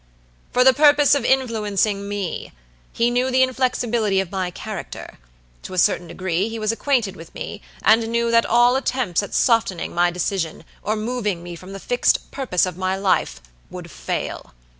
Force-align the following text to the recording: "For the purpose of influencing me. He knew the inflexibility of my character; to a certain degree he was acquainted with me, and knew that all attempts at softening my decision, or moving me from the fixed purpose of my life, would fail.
"For 0.51 0.63
the 0.63 0.73
purpose 0.73 1.13
of 1.13 1.23
influencing 1.23 2.09
me. 2.09 2.53
He 2.91 3.11
knew 3.11 3.29
the 3.29 3.43
inflexibility 3.43 4.19
of 4.19 4.31
my 4.31 4.49
character; 4.49 5.19
to 5.61 5.75
a 5.75 5.77
certain 5.77 6.07
degree 6.07 6.49
he 6.49 6.57
was 6.57 6.71
acquainted 6.71 7.15
with 7.15 7.35
me, 7.35 7.61
and 7.83 8.07
knew 8.07 8.31
that 8.31 8.47
all 8.47 8.75
attempts 8.75 9.21
at 9.21 9.35
softening 9.35 9.93
my 9.93 10.09
decision, 10.09 10.63
or 10.81 10.95
moving 10.95 11.43
me 11.43 11.55
from 11.55 11.71
the 11.71 11.79
fixed 11.79 12.31
purpose 12.31 12.65
of 12.65 12.77
my 12.77 12.95
life, 12.95 13.43
would 13.69 13.91
fail. 13.91 14.55